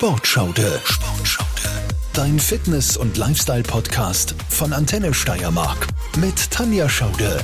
[0.00, 0.80] Sportschaude.
[0.82, 1.68] Sportschaude.
[2.14, 5.88] Dein Fitness- und Lifestyle-Podcast von Antenne Steiermark
[6.18, 7.38] mit Tanja Schaude.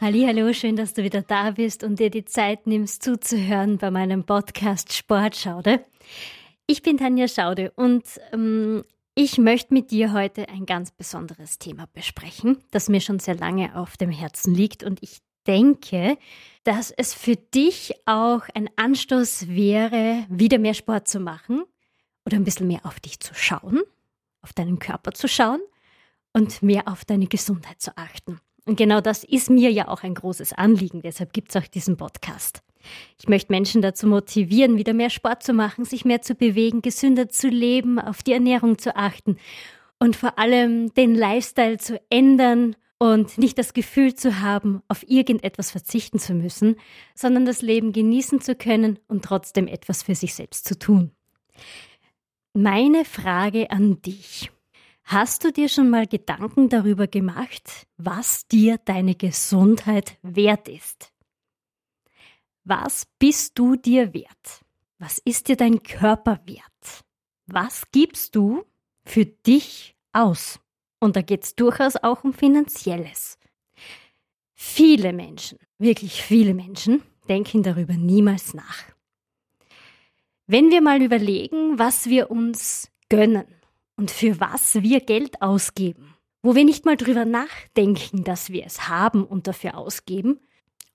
[0.00, 4.24] Hallo, schön, dass du wieder da bist und dir die Zeit nimmst zuzuhören bei meinem
[4.24, 5.84] Podcast Sportschaude.
[6.66, 8.82] Ich bin Tanja Schaude und ähm,
[9.14, 13.76] ich möchte mit dir heute ein ganz besonderes Thema besprechen, das mir schon sehr lange
[13.76, 16.18] auf dem Herzen liegt und ich denke,
[16.64, 21.64] dass es für dich auch ein Anstoß wäre, wieder mehr Sport zu machen
[22.24, 23.82] oder ein bisschen mehr auf dich zu schauen,
[24.42, 25.60] auf deinen Körper zu schauen
[26.32, 28.40] und mehr auf deine Gesundheit zu achten.
[28.64, 31.96] Und genau das ist mir ja auch ein großes Anliegen, deshalb gibt es auch diesen
[31.96, 32.62] Podcast.
[33.18, 37.28] Ich möchte Menschen dazu motivieren, wieder mehr Sport zu machen, sich mehr zu bewegen, gesünder
[37.28, 39.36] zu leben, auf die Ernährung zu achten
[39.98, 45.72] und vor allem den Lifestyle zu ändern und nicht das Gefühl zu haben, auf irgendetwas
[45.72, 46.76] verzichten zu müssen,
[47.16, 51.10] sondern das Leben genießen zu können und trotzdem etwas für sich selbst zu tun.
[52.54, 54.52] Meine Frage an dich.
[55.02, 61.12] Hast du dir schon mal Gedanken darüber gemacht, was dir deine Gesundheit wert ist?
[62.62, 64.60] Was bist du dir wert?
[65.00, 67.04] Was ist dir dein Körper wert?
[67.46, 68.62] Was gibst du
[69.04, 70.61] für dich aus?
[71.02, 73.36] Und da geht es durchaus auch um Finanzielles.
[74.54, 78.84] Viele Menschen, wirklich viele Menschen, denken darüber niemals nach.
[80.46, 83.48] Wenn wir mal überlegen, was wir uns gönnen
[83.96, 88.88] und für was wir Geld ausgeben, wo wir nicht mal drüber nachdenken, dass wir es
[88.88, 90.38] haben und dafür ausgeben,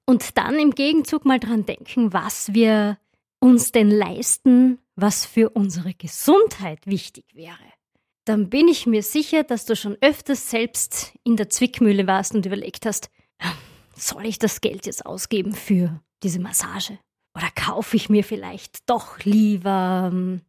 [0.06, 2.98] und dann im Gegenzug mal dran denken, was wir
[3.42, 7.77] uns denn leisten, was für unsere Gesundheit wichtig wäre
[8.28, 12.46] dann bin ich mir sicher, dass du schon öfters selbst in der Zwickmühle warst und
[12.46, 13.10] überlegt hast,
[13.96, 17.00] soll ich das Geld jetzt ausgeben für diese Massage?
[17.36, 20.42] Oder kaufe ich mir vielleicht doch lieber ähm,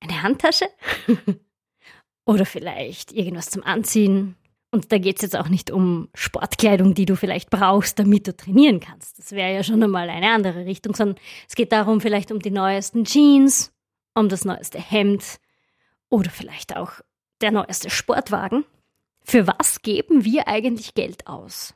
[0.00, 0.66] eine Handtasche?
[2.26, 4.36] Oder vielleicht irgendwas zum Anziehen?
[4.70, 8.36] Und da geht es jetzt auch nicht um Sportkleidung, die du vielleicht brauchst, damit du
[8.36, 9.18] trainieren kannst.
[9.18, 11.16] Das wäre ja schon einmal eine andere Richtung, sondern
[11.48, 13.72] es geht darum, vielleicht um die neuesten Jeans,
[14.14, 15.38] um das neueste Hemd
[16.10, 17.00] oder vielleicht auch
[17.40, 18.64] der neueste Sportwagen.
[19.22, 21.74] Für was geben wir eigentlich Geld aus?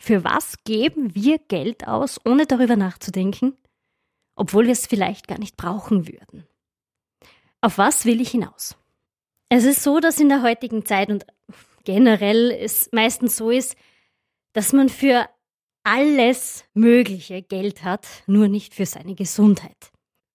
[0.00, 3.56] Für was geben wir Geld aus, ohne darüber nachzudenken,
[4.36, 6.46] obwohl wir es vielleicht gar nicht brauchen würden?
[7.60, 8.76] Auf was will ich hinaus?
[9.48, 11.26] Es ist so, dass in der heutigen Zeit und
[11.84, 13.76] generell es meistens so ist,
[14.52, 15.28] dass man für
[15.84, 19.90] alles Mögliche Geld hat, nur nicht für seine Gesundheit.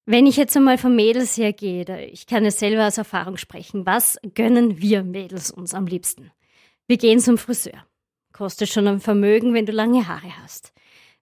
[0.05, 4.19] Wenn ich jetzt einmal von Mädels hergehe, ich kann es selber aus Erfahrung sprechen, was
[4.35, 6.31] gönnen wir Mädels uns am liebsten?
[6.87, 7.85] Wir gehen zum Friseur.
[8.33, 10.73] Kostet schon ein Vermögen, wenn du lange Haare hast.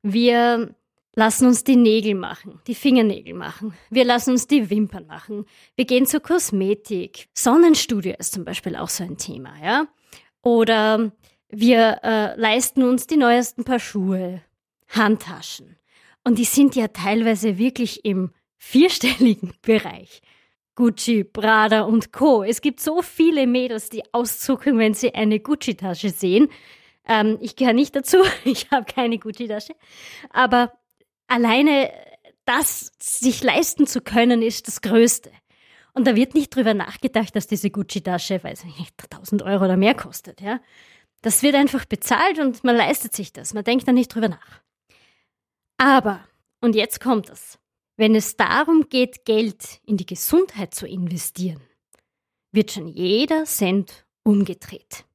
[0.02, 0.74] Wir
[1.14, 3.76] lassen uns die Nägel machen, die Fingernägel machen.
[3.92, 5.46] Wir lassen uns die Wimpern machen.
[5.76, 7.28] Wir gehen zur Kosmetik.
[7.36, 9.88] Sonnenstudio ist zum Beispiel auch so ein Thema, ja?
[10.42, 11.12] Oder
[11.50, 14.42] wir äh, leisten uns die neuesten Paar Schuhe,
[14.88, 15.78] Handtaschen.
[16.24, 20.22] Und die sind ja teilweise wirklich im vierstelligen Bereich.
[20.76, 22.44] Gucci, Prada und Co.
[22.44, 26.48] Es gibt so viele Mädels, die auszucken, wenn sie eine Gucci-Tasche sehen.
[27.06, 29.76] Ähm, ich gehöre nicht dazu, ich habe keine Gucci-Tasche.
[30.30, 30.72] Aber
[31.28, 31.92] alleine
[32.46, 35.32] das sich leisten zu können, ist das Größte.
[35.94, 39.78] Und da wird nicht drüber nachgedacht, dass diese Gucci-Tasche, weiß ich nicht, 1000 Euro oder
[39.78, 40.62] mehr kostet, ja.
[41.22, 43.54] Das wird einfach bezahlt und man leistet sich das.
[43.54, 44.62] Man denkt da nicht drüber nach.
[45.78, 46.24] Aber,
[46.62, 47.61] und jetzt kommt es.
[48.02, 51.62] Wenn es darum geht, Geld in die Gesundheit zu investieren,
[52.52, 55.06] wird schon jeder Cent umgedreht.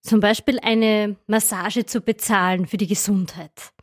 [0.00, 3.74] Zum Beispiel eine Massage zu bezahlen für die Gesundheit.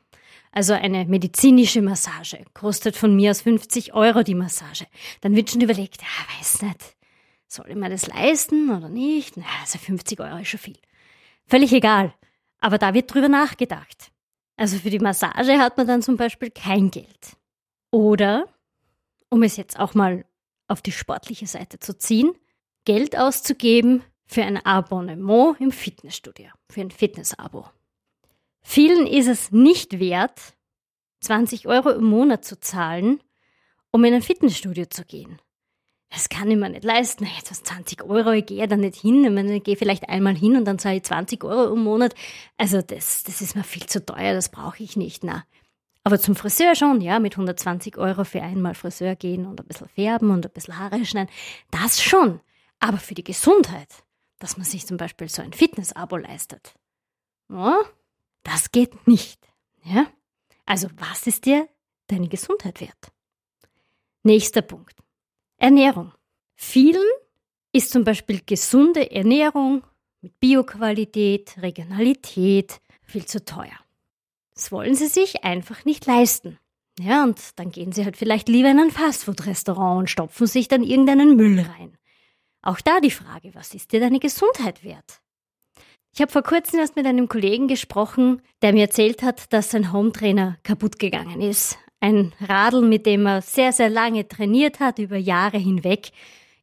[0.52, 4.88] Also eine medizinische Massage kostet von mir aus 50 Euro die Massage.
[5.22, 6.98] Dann wird schon überlegt, ja, weiß nicht,
[7.48, 9.38] soll ich mir das leisten oder nicht?
[9.38, 10.80] Na, also 50 Euro ist schon viel.
[11.46, 12.16] Völlig egal.
[12.62, 14.07] Aber da wird drüber nachgedacht.
[14.58, 17.38] Also für die Massage hat man dann zum Beispiel kein Geld.
[17.92, 18.48] Oder,
[19.30, 20.26] um es jetzt auch mal
[20.68, 22.34] auf die sportliche Seite zu ziehen,
[22.84, 27.70] Geld auszugeben für ein Abonnement im Fitnessstudio, für ein Fitnessabo.
[28.62, 30.54] Vielen ist es nicht wert,
[31.22, 33.22] 20 Euro im Monat zu zahlen,
[33.92, 35.40] um in ein Fitnessstudio zu gehen
[36.10, 37.26] das kann ich mir nicht leisten.
[37.26, 39.24] Jetzt was 20 Euro, ich gehe da nicht hin.
[39.26, 42.16] Ich, meine, ich gehe vielleicht einmal hin und dann zahle ich 20 Euro im Monat.
[42.58, 45.24] Also das, das ist mir viel zu teuer, das brauche ich nicht.
[45.24, 45.44] Na.
[46.04, 49.90] Aber zum Friseur schon, ja, mit 120 Euro für einmal Friseur gehen und ein bisschen
[49.90, 51.30] färben und ein bisschen Haare schneiden,
[51.72, 52.40] das schon.
[52.80, 53.90] Aber für die Gesundheit,
[54.40, 56.76] dass man sich zum Beispiel so ein Fitness-Abo leistet,
[57.50, 57.82] ja,
[58.44, 59.40] das geht nicht.
[59.84, 60.08] Ja?
[60.66, 61.68] Also was ist dir
[62.08, 63.12] deine Gesundheit wert?
[64.24, 64.96] Nächster Punkt.
[65.58, 66.14] Ernährung.
[66.56, 67.08] Vielen
[67.72, 69.84] ist zum Beispiel gesunde Ernährung
[70.22, 73.78] mit Bioqualität, Regionalität viel zu teuer.
[74.54, 76.58] Das wollen sie sich einfach nicht leisten.
[77.00, 80.84] Ja, und dann gehen sie halt vielleicht lieber in ein Fastfood-Restaurant und stopfen sich dann
[80.84, 81.96] irgendeinen Müll rein.
[82.64, 85.22] Auch da die Frage, was ist dir deine Gesundheit wert?
[86.14, 89.94] Ich habe vor kurzem erst mit einem Kollegen gesprochen, der mir erzählt hat, dass sein
[89.94, 91.78] Hometrainer kaputt gegangen ist.
[92.00, 96.12] Ein Radl, mit dem er sehr, sehr lange trainiert hat, über Jahre hinweg,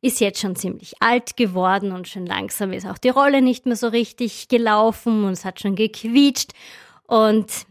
[0.01, 3.77] ist jetzt schon ziemlich alt geworden und schon langsam ist auch die Rolle nicht mehr
[3.77, 6.53] so richtig gelaufen und es hat schon gequietscht.
[7.07, 7.67] Und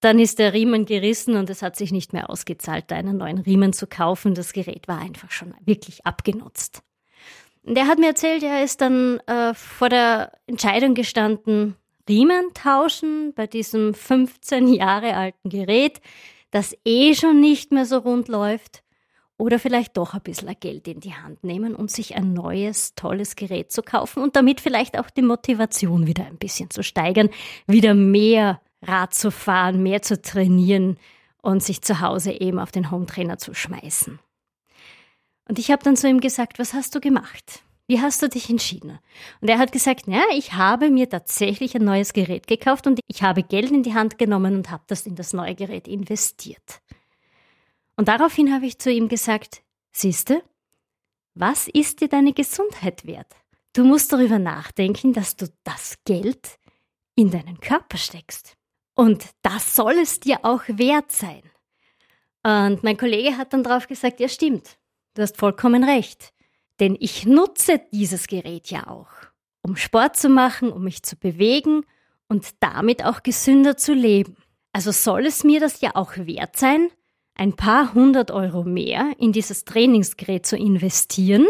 [0.00, 3.38] dann ist der Riemen gerissen und es hat sich nicht mehr ausgezahlt, da einen neuen
[3.38, 4.34] Riemen zu kaufen.
[4.34, 6.82] Das Gerät war einfach schon wirklich abgenutzt.
[7.62, 11.76] Der hat mir erzählt, er ist dann äh, vor der Entscheidung gestanden,
[12.08, 16.00] Riemen tauschen bei diesem 15 Jahre alten Gerät,
[16.50, 18.82] das eh schon nicht mehr so rund läuft,
[19.40, 23.36] oder vielleicht doch ein bisschen Geld in die Hand nehmen und sich ein neues, tolles
[23.36, 27.30] Gerät zu kaufen und damit vielleicht auch die Motivation wieder ein bisschen zu steigern,
[27.66, 30.98] wieder mehr Rad zu fahren, mehr zu trainieren
[31.42, 34.18] und sich zu Hause eben auf den Hometrainer zu schmeißen.
[35.48, 37.62] Und ich habe dann zu ihm gesagt, was hast du gemacht?
[37.90, 39.00] Wie hast du dich entschieden?
[39.40, 43.24] Und er hat gesagt, ja, ich habe mir tatsächlich ein neues Gerät gekauft und ich
[43.24, 46.82] habe Geld in die Hand genommen und habe das in das neue Gerät investiert.
[47.96, 50.44] Und daraufhin habe ich zu ihm gesagt, siehste,
[51.34, 53.34] was ist dir deine Gesundheit wert?
[53.72, 56.60] Du musst darüber nachdenken, dass du das Geld
[57.16, 58.56] in deinen Körper steckst.
[58.94, 61.42] Und das soll es dir auch wert sein.
[62.44, 64.78] Und mein Kollege hat dann drauf gesagt, ja stimmt,
[65.14, 66.32] du hast vollkommen recht.
[66.80, 69.10] Denn ich nutze dieses Gerät ja auch,
[69.62, 71.84] um Sport zu machen, um mich zu bewegen
[72.28, 74.36] und damit auch gesünder zu leben.
[74.72, 76.88] Also soll es mir das ja auch wert sein,
[77.34, 81.46] ein paar hundert Euro mehr in dieses Trainingsgerät zu investieren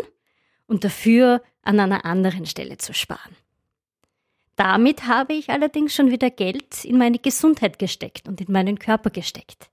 [0.67, 3.37] und dafür an einer anderen Stelle zu sparen.
[4.57, 9.11] Damit habe ich allerdings schon wieder Geld in meine Gesundheit gesteckt und in meinen Körper
[9.11, 9.71] gesteckt.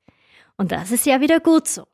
[0.55, 1.87] Und das ist ja wieder gut so.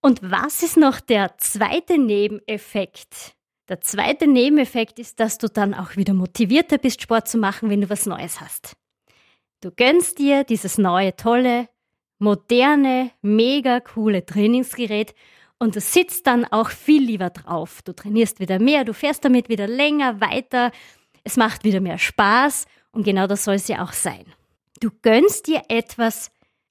[0.00, 3.34] Und was ist noch der zweite Nebeneffekt?
[3.68, 7.82] Der zweite Nebeneffekt ist, dass du dann auch wieder motivierter bist, Sport zu machen, wenn
[7.82, 8.72] du was Neues hast.
[9.60, 11.68] Du gönnst dir dieses neue, tolle,
[12.18, 15.14] moderne, mega coole Trainingsgerät
[15.58, 17.82] und du sitzt dann auch viel lieber drauf.
[17.82, 20.72] Du trainierst wieder mehr, du fährst damit wieder länger, weiter,
[21.24, 24.24] es macht wieder mehr Spaß und genau das soll es ja auch sein.
[24.80, 26.30] Du gönnst dir etwas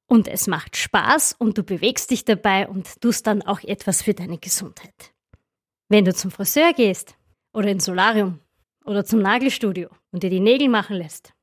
[0.09, 4.13] und es macht Spaß und du bewegst dich dabei und tust dann auch etwas für
[4.13, 5.13] deine Gesundheit.
[5.87, 7.15] Wenn du zum Friseur gehst
[7.53, 8.39] oder ins Solarium
[8.85, 11.33] oder zum Nagelstudio und dir die Nägel machen lässt,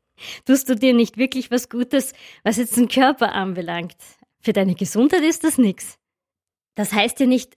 [0.45, 3.97] tust du dir nicht wirklich was Gutes, was jetzt den Körper anbelangt.
[4.41, 5.99] Für deine Gesundheit ist das nichts.
[6.75, 7.57] Das heißt ja nicht,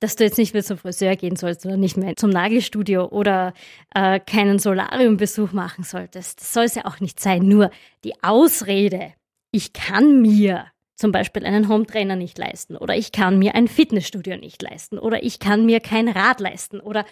[0.00, 3.54] dass du jetzt nicht mehr zum Friseur gehen sollst oder nicht mehr zum Nagelstudio oder
[3.94, 6.40] äh, keinen Solariumbesuch machen solltest.
[6.40, 7.48] Das soll es ja auch nicht sein.
[7.48, 7.70] Nur
[8.04, 9.14] die Ausrede,
[9.54, 10.66] ich kann mir
[10.96, 15.22] zum Beispiel einen Hometrainer nicht leisten oder ich kann mir ein Fitnessstudio nicht leisten oder
[15.22, 17.04] ich kann mir kein Rad leisten oder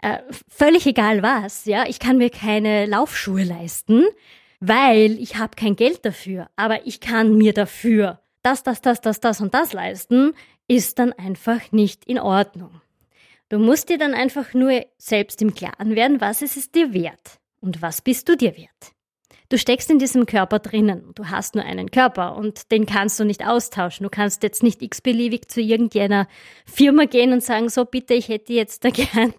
[0.00, 0.18] äh,
[0.48, 4.04] völlig egal was, ja, ich kann mir keine Laufschuhe leisten,
[4.60, 9.20] weil ich habe kein Geld dafür, aber ich kann mir dafür das, das, das, das,
[9.20, 10.32] das und das leisten,
[10.68, 12.80] ist dann einfach nicht in Ordnung.
[13.50, 17.40] Du musst dir dann einfach nur selbst im Klaren werden, was ist es dir wert
[17.60, 18.94] und was bist du dir wert.
[19.50, 21.10] Du steckst in diesem Körper drinnen.
[21.16, 24.04] Du hast nur einen Körper und den kannst du nicht austauschen.
[24.04, 26.28] Du kannst jetzt nicht x-beliebig zu irgendeiner
[26.66, 29.34] Firma gehen und sagen, so bitte, ich hätte jetzt da gern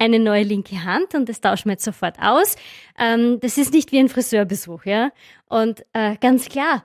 [0.00, 2.56] eine neue linke Hand und das tauschen wir jetzt sofort aus.
[2.98, 5.12] Ähm, das ist nicht wie ein Friseurbesuch, ja.
[5.48, 6.84] Und äh, ganz klar,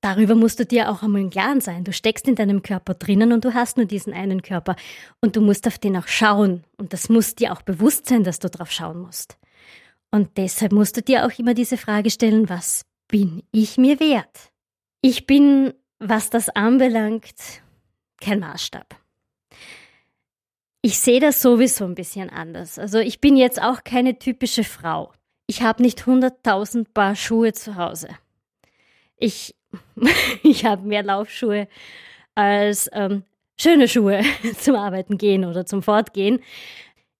[0.00, 1.82] Darüber musst du dir auch einmal im Klaren sein.
[1.82, 4.76] Du steckst in deinem Körper drinnen und du hast nur diesen einen Körper.
[5.22, 6.64] Und du musst auf den auch schauen.
[6.76, 9.38] Und das muss dir auch bewusst sein, dass du drauf schauen musst.
[10.14, 14.52] Und deshalb musst du dir auch immer diese Frage stellen, was bin ich mir wert?
[15.00, 17.34] Ich bin, was das anbelangt,
[18.20, 18.94] kein Maßstab.
[20.82, 22.78] Ich sehe das sowieso ein bisschen anders.
[22.78, 25.12] Also ich bin jetzt auch keine typische Frau.
[25.48, 28.10] Ich habe nicht 100.000 Paar Schuhe zu Hause.
[29.16, 29.56] Ich
[30.44, 31.66] ich habe mehr Laufschuhe
[32.36, 33.24] als ähm,
[33.58, 34.22] schöne Schuhe
[34.60, 36.38] zum Arbeiten gehen oder zum Fortgehen.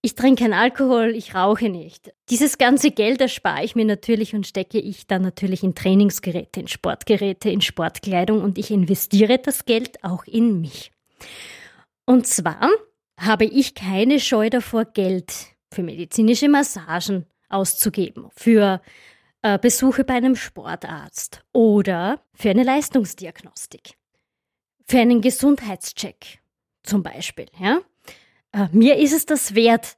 [0.05, 2.13] Ich trinke keinen Alkohol, ich rauche nicht.
[2.29, 6.67] Dieses ganze Geld erspare ich mir natürlich und stecke ich dann natürlich in Trainingsgeräte, in
[6.67, 10.91] Sportgeräte, in Sportkleidung und ich investiere das Geld auch in mich.
[12.05, 12.69] Und zwar
[13.19, 15.33] habe ich keine Scheu davor, Geld
[15.73, 18.83] für medizinische Massagen auszugeben, für
[19.41, 23.95] äh, Besuche bei einem Sportarzt oder für eine Leistungsdiagnostik,
[24.87, 26.43] für einen Gesundheitscheck
[26.83, 27.47] zum Beispiel.
[27.59, 27.81] Ja?
[28.55, 29.97] Äh, mir ist es das wert,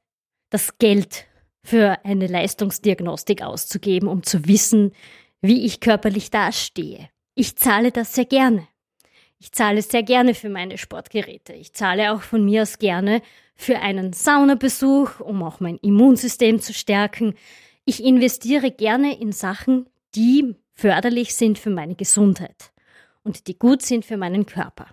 [0.49, 1.27] das Geld
[1.63, 4.93] für eine Leistungsdiagnostik auszugeben, um zu wissen,
[5.41, 7.09] wie ich körperlich dastehe.
[7.35, 8.67] Ich zahle das sehr gerne.
[9.37, 11.53] Ich zahle sehr gerne für meine Sportgeräte.
[11.53, 13.21] Ich zahle auch von mir aus gerne
[13.55, 17.35] für einen Saunabesuch, um auch mein Immunsystem zu stärken.
[17.85, 22.71] Ich investiere gerne in Sachen, die förderlich sind für meine Gesundheit
[23.23, 24.87] und die gut sind für meinen Körper.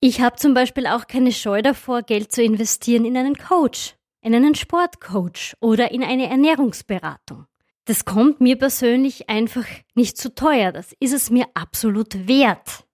[0.00, 4.34] Ich habe zum Beispiel auch keine Scheu davor, Geld zu investieren in einen Coach, in
[4.34, 7.46] einen Sportcoach oder in eine Ernährungsberatung.
[7.86, 10.72] Das kommt mir persönlich einfach nicht zu teuer.
[10.72, 12.84] Das ist es mir absolut wert.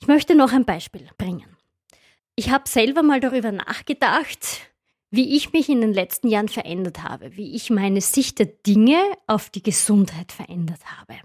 [0.00, 1.56] Ich möchte noch ein Beispiel bringen.
[2.36, 4.70] Ich habe selber mal darüber nachgedacht,
[5.10, 9.00] wie ich mich in den letzten Jahren verändert habe, wie ich meine Sicht der Dinge
[9.26, 11.18] auf die Gesundheit verändert habe.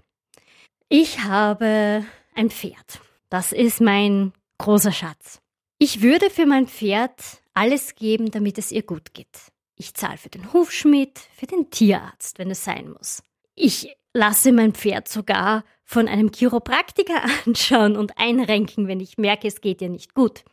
[0.88, 2.04] Ich habe
[2.34, 3.00] ein Pferd.
[3.28, 5.40] Das ist mein großer Schatz.
[5.78, 7.20] Ich würde für mein Pferd
[7.54, 9.52] alles geben, damit es ihr gut geht.
[9.76, 13.22] Ich zahle für den Hufschmied, für den Tierarzt, wenn es sein muss.
[13.54, 19.60] Ich lasse mein Pferd sogar von einem Chiropraktiker anschauen und einrenken, wenn ich merke, es
[19.60, 20.44] geht ihr nicht gut.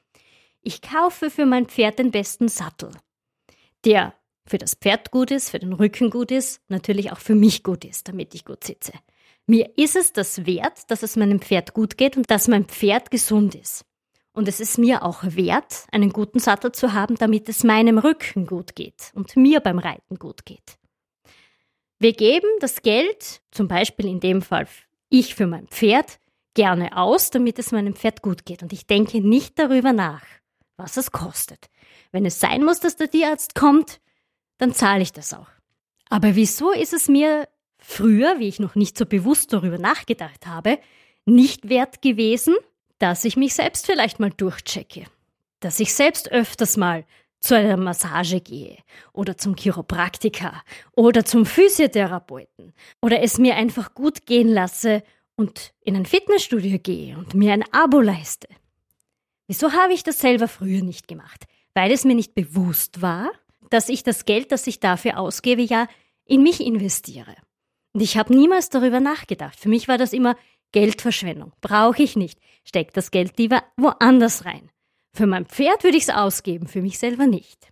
[0.62, 2.92] Ich kaufe für mein Pferd den besten Sattel,
[3.86, 4.14] der
[4.46, 7.86] für das Pferd gut ist, für den Rücken gut ist, natürlich auch für mich gut
[7.86, 8.94] ist, damit ich gut sitze.
[9.46, 13.12] Mir ist es das wert, dass es meinem Pferd gut geht und dass mein Pferd
[13.12, 13.86] gesund ist.
[14.34, 18.48] Und es ist mir auch wert, einen guten Sattel zu haben, damit es meinem Rücken
[18.48, 20.78] gut geht und mir beim Reiten gut geht.
[22.00, 24.68] Wir geben das Geld, zum Beispiel in dem Fall
[25.10, 26.20] ich für mein Pferd,
[26.56, 28.64] gerne aus, damit es meinem Pferd gut geht.
[28.64, 30.24] Und ich denke nicht darüber nach,
[30.76, 31.70] was es kostet.
[32.12, 34.02] Wenn es sein muss, dass der Tierarzt kommt,
[34.58, 35.48] dann zahle ich das auch.
[36.10, 37.48] Aber wieso ist es mir
[37.78, 40.80] früher, wie ich noch nicht so bewusst darüber nachgedacht habe,
[41.26, 42.56] nicht wert gewesen,
[43.00, 45.06] dass ich mich selbst vielleicht mal durchchecke,
[45.60, 47.06] dass ich selbst öfters mal
[47.40, 48.78] zu einer Massage gehe
[49.12, 50.64] oder zum Chiropraktiker
[50.96, 55.04] oder zum Physiotherapeuten oder es mir einfach gut gehen lasse
[55.36, 58.48] und in ein Fitnessstudio gehe und mir ein Abo leiste.
[59.48, 61.46] Wieso habe ich das selber früher nicht gemacht?
[61.74, 63.32] Weil es mir nicht bewusst war,
[63.70, 65.88] dass ich das Geld, das ich dafür ausgebe, ja
[66.26, 67.36] in mich investiere.
[67.92, 69.60] Und ich habe niemals darüber nachgedacht.
[69.60, 70.36] Für mich war das immer
[70.74, 71.54] Geldverschwendung.
[71.62, 72.38] Brauche ich nicht.
[72.66, 74.70] Steck das Geld lieber woanders rein.
[75.14, 77.70] Für mein Pferd würde ich es ausgeben, für mich selber nicht.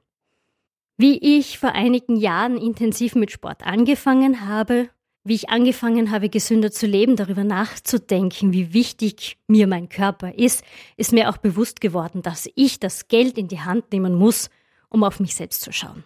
[0.98, 4.90] Wie ich vor einigen Jahren intensiv mit Sport angefangen habe,
[5.24, 10.64] wie ich angefangen habe, gesünder zu leben, darüber nachzudenken, wie wichtig mir mein Körper ist,
[10.98, 14.50] ist mir auch bewusst geworden, dass ich das Geld in die Hand nehmen muss,
[14.90, 16.04] um auf mich selbst zu schauen.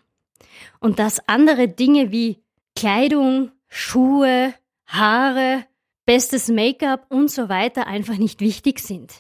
[0.80, 2.42] Und dass andere Dinge wie
[2.76, 4.54] Kleidung, Schuhe,
[4.86, 5.66] Haare,
[6.06, 9.14] bestes Make-up und so weiter einfach nicht wichtig sind.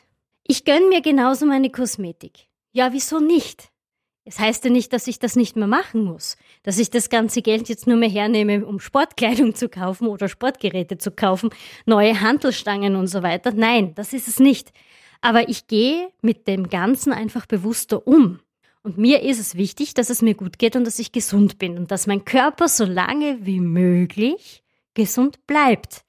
[0.43, 2.47] Ich gönne mir genauso meine Kosmetik.
[2.71, 3.69] Ja, wieso nicht?
[4.25, 7.43] Es heißt ja nicht, dass ich das nicht mehr machen muss, dass ich das ganze
[7.43, 11.51] Geld jetzt nur mehr hernehme, um Sportkleidung zu kaufen oder Sportgeräte zu kaufen,
[11.85, 13.51] neue Handelstangen und so weiter.
[13.53, 14.71] Nein, das ist es nicht.
[15.21, 18.39] Aber ich gehe mit dem Ganzen einfach bewusster um.
[18.81, 21.77] Und mir ist es wichtig, dass es mir gut geht und dass ich gesund bin
[21.77, 24.63] und dass mein Körper so lange wie möglich
[24.93, 26.05] gesund bleibt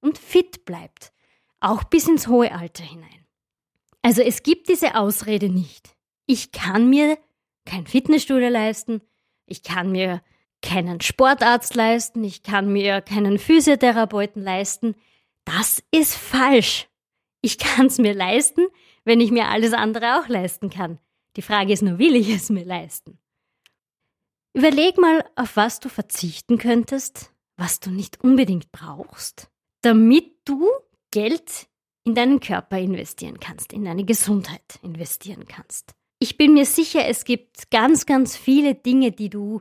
[0.00, 1.12] und fit bleibt,
[1.60, 3.26] auch bis ins hohe Alter hinein.
[4.02, 5.94] Also es gibt diese Ausrede nicht.
[6.26, 7.18] Ich kann mir
[7.64, 9.02] kein Fitnessstudio leisten,
[9.46, 10.22] ich kann mir
[10.62, 14.94] keinen Sportarzt leisten, ich kann mir keinen Physiotherapeuten leisten.
[15.44, 16.88] Das ist falsch.
[17.42, 18.66] Ich kann es mir leisten,
[19.04, 20.98] wenn ich mir alles andere auch leisten kann.
[21.36, 23.18] Die Frage ist nur, will ich es mir leisten?
[24.52, 29.50] Überleg mal, auf was du verzichten könntest, was du nicht unbedingt brauchst,
[29.82, 30.68] damit du
[31.10, 31.68] Geld
[32.04, 35.92] in deinen Körper investieren kannst, in deine Gesundheit investieren kannst.
[36.18, 39.60] Ich bin mir sicher, es gibt ganz, ganz viele Dinge, die du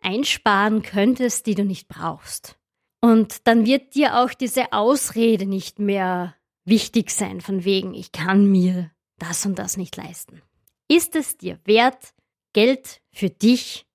[0.00, 2.58] einsparen könntest, die du nicht brauchst.
[3.00, 8.46] Und dann wird dir auch diese Ausrede nicht mehr wichtig sein, von wegen, ich kann
[8.46, 10.42] mir das und das nicht leisten.
[10.88, 12.14] Ist es dir wert,
[12.52, 13.86] Geld für dich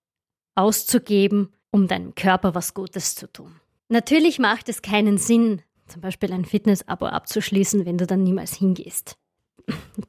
[0.56, 3.60] auszugeben, um deinem Körper was Gutes zu tun?
[3.90, 9.18] Natürlich macht es keinen Sinn, zum Beispiel ein Fitness-Abo abzuschließen, wenn du dann niemals hingehst.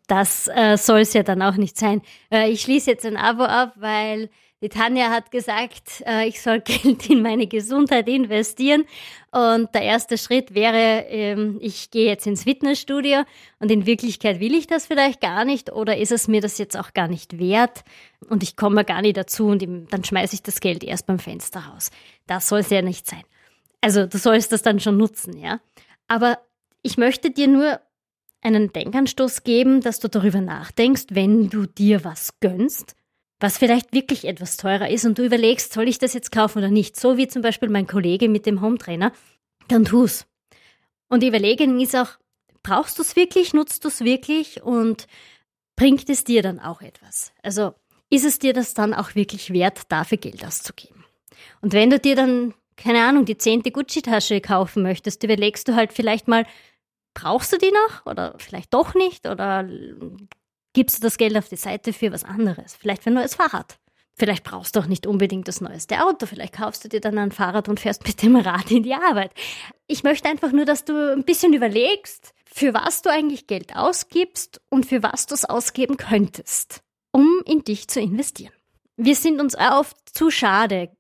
[0.07, 2.03] Das äh, soll es ja dann auch nicht sein.
[2.31, 4.31] Äh, ich schließe jetzt ein Abo ab, weil
[4.61, 8.85] die Tanja hat gesagt, äh, ich soll Geld in meine Gesundheit investieren.
[9.31, 13.23] Und der erste Schritt wäre, ähm, ich gehe jetzt ins Fitnessstudio
[13.61, 16.77] und in Wirklichkeit will ich das vielleicht gar nicht oder ist es mir das jetzt
[16.77, 17.85] auch gar nicht wert
[18.29, 21.61] und ich komme gar nicht dazu und dann schmeiße ich das Geld erst beim Fenster
[21.61, 21.91] raus.
[22.27, 23.23] Das soll es ja nicht sein.
[23.81, 25.61] Also du sollst das dann schon nutzen, ja.
[26.09, 26.39] Aber
[26.83, 27.81] ich möchte dir nur
[28.41, 32.95] einen Denkanstoß geben, dass du darüber nachdenkst, wenn du dir was gönnst,
[33.41, 36.71] was vielleicht wirklich etwas teurer ist und du überlegst, soll ich das jetzt kaufen oder
[36.71, 36.99] nicht?
[36.99, 39.13] So wie zum Beispiel mein Kollege mit dem Hometrainer,
[39.69, 40.27] dann tu's.
[41.09, 42.19] Und die Überlegung ist auch,
[42.63, 45.07] brauchst du es wirklich, nutzt du es wirklich und
[45.77, 47.33] bringt es dir dann auch etwas?
[47.43, 47.75] Also
[48.11, 51.05] ist es dir das dann auch wirklich wert, dafür Geld auszugeben?
[51.61, 55.93] Und wenn du dir dann, keine Ahnung, die zehnte Gucci-Tasche kaufen möchtest, überlegst du halt
[55.93, 56.47] vielleicht mal,
[57.13, 59.69] brauchst du die noch oder vielleicht doch nicht oder
[60.73, 63.79] gibst du das Geld auf die Seite für was anderes, vielleicht für ein neues Fahrrad.
[64.15, 67.31] Vielleicht brauchst du auch nicht unbedingt das neueste Auto, vielleicht kaufst du dir dann ein
[67.31, 69.33] Fahrrad und fährst mit dem Rad in die Arbeit.
[69.87, 74.61] Ich möchte einfach nur, dass du ein bisschen überlegst, für was du eigentlich Geld ausgibst
[74.71, 76.81] und für was du es ausgeben könntest,
[77.13, 78.53] um in dich zu investieren.
[78.97, 80.91] Wir sind uns oft zu schade,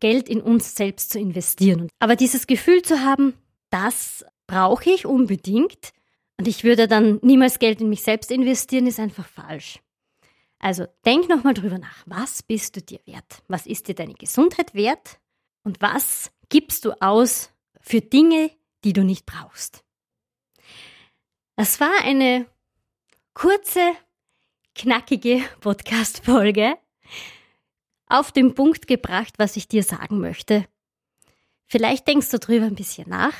[0.00, 1.88] Geld in uns selbst zu investieren.
[1.98, 3.34] Aber dieses Gefühl zu haben,
[3.70, 5.92] das brauche ich unbedingt
[6.38, 9.80] und ich würde dann niemals Geld in mich selbst investieren, ist einfach falsch.
[10.60, 12.02] Also denk nochmal drüber nach.
[12.06, 13.42] Was bist du dir wert?
[13.48, 15.20] Was ist dir deine Gesundheit wert?
[15.62, 17.50] Und was gibst du aus
[17.80, 18.50] für Dinge,
[18.84, 19.84] die du nicht brauchst?
[21.56, 22.46] Das war eine
[23.34, 23.92] kurze,
[24.74, 26.76] knackige Podcast-Folge
[28.08, 30.66] auf den Punkt gebracht, was ich dir sagen möchte.
[31.66, 33.34] Vielleicht denkst du drüber ein bisschen nach.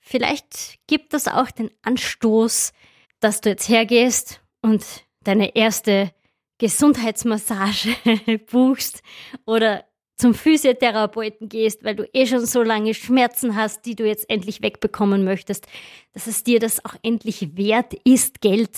[0.00, 2.72] Vielleicht gibt das auch den Anstoß,
[3.20, 4.84] dass du jetzt hergehst und
[5.22, 6.12] deine erste
[6.58, 9.02] Gesundheitsmassage buchst
[9.46, 9.84] oder
[10.16, 14.62] zum Physiotherapeuten gehst, weil du eh schon so lange Schmerzen hast, die du jetzt endlich
[14.62, 15.66] wegbekommen möchtest,
[16.12, 18.76] dass es dir das auch endlich wert ist, Geld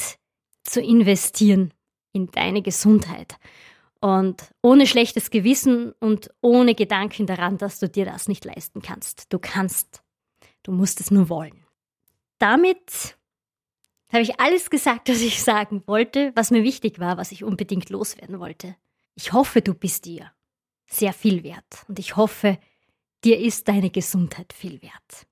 [0.62, 1.72] zu investieren
[2.12, 3.36] in deine Gesundheit.
[4.04, 9.32] Und ohne schlechtes Gewissen und ohne Gedanken daran, dass du dir das nicht leisten kannst.
[9.32, 10.02] Du kannst.
[10.62, 11.64] Du musst es nur wollen.
[12.38, 13.16] Damit
[14.12, 17.88] habe ich alles gesagt, was ich sagen wollte, was mir wichtig war, was ich unbedingt
[17.88, 18.76] loswerden wollte.
[19.14, 20.30] Ich hoffe, du bist dir
[20.84, 22.58] sehr viel wert und ich hoffe,
[23.24, 25.26] dir ist deine Gesundheit viel wert.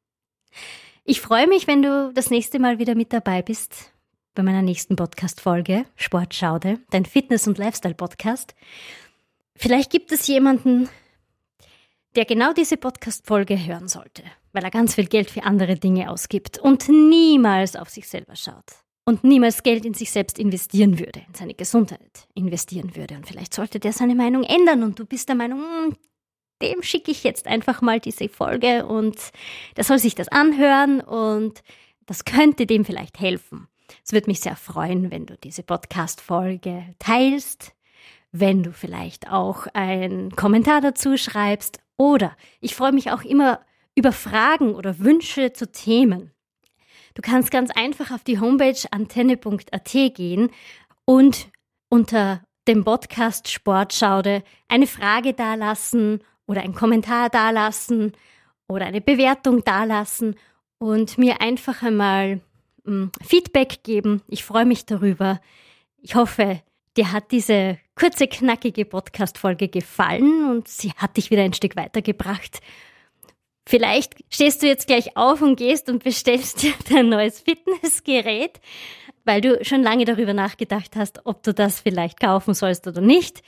[1.05, 3.92] Ich freue mich, wenn du das nächste Mal wieder mit dabei bist
[4.35, 8.55] bei meiner nächsten Podcast-Folge Sportschaude, dein Fitness- und Lifestyle-Podcast.
[9.55, 10.89] Vielleicht gibt es jemanden,
[12.15, 16.59] der genau diese Podcast-Folge hören sollte, weil er ganz viel Geld für andere Dinge ausgibt
[16.59, 18.65] und niemals auf sich selber schaut
[19.05, 23.17] und niemals Geld in sich selbst investieren würde, in seine Gesundheit investieren würde.
[23.17, 25.97] Und vielleicht sollte der seine Meinung ändern und du bist der Meinung, hm,
[26.63, 29.17] dem schicke ich jetzt einfach mal diese Folge und
[29.77, 31.63] der soll sich das anhören und
[32.07, 33.69] das könnte dem vielleicht helfen.
[34.05, 37.75] Es würde mich sehr freuen, wenn du diese Podcast-Folge teilst,
[38.31, 43.61] wenn du vielleicht auch einen Kommentar dazu schreibst oder ich freue mich auch immer
[43.95, 46.33] über Fragen oder Wünsche zu Themen.
[47.15, 50.51] Du kannst ganz einfach auf die Homepage antenne.at gehen
[51.05, 51.51] und
[51.91, 58.13] unter dem Podcast Sportschaude eine Frage dalassen oder einen Kommentar dalassen
[58.69, 60.37] oder eine Bewertung dalassen
[60.79, 62.41] und mir einfach einmal
[63.23, 64.23] Feedback geben.
[64.29, 65.41] Ich freue mich darüber.
[65.99, 66.63] Ich hoffe,
[66.97, 72.61] dir hat diese kurze, knackige Podcast-Folge gefallen und sie hat dich wieder ein Stück weitergebracht.
[73.67, 78.61] Vielleicht stehst du jetzt gleich auf und gehst und bestellst dir dein neues Fitnessgerät,
[79.25, 83.43] weil du schon lange darüber nachgedacht hast, ob du das vielleicht kaufen sollst oder nicht.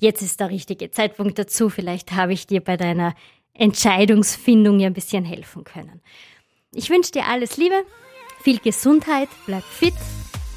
[0.00, 1.70] Jetzt ist der richtige Zeitpunkt dazu.
[1.70, 3.14] Vielleicht habe ich dir bei deiner
[3.52, 6.00] Entscheidungsfindung ja ein bisschen helfen können.
[6.72, 7.84] Ich wünsche dir alles Liebe,
[8.42, 9.94] viel Gesundheit, bleib fit.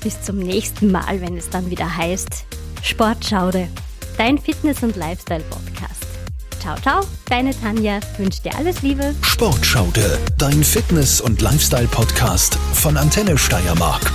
[0.04, 2.46] Bis zum nächsten Mal, wenn es dann wieder heißt
[2.82, 3.68] Sportschaude,
[4.18, 6.06] dein Fitness- und Lifestyle-Podcast.
[6.60, 9.16] Ciao, ciao, deine Tanja wünscht dir alles Liebe.
[9.22, 14.12] Sportschaude, dein Fitness- und Lifestyle-Podcast von Antenne Steiermark.